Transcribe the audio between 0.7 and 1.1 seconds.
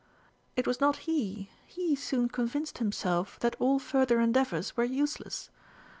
not